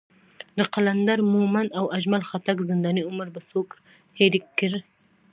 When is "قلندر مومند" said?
0.73-1.69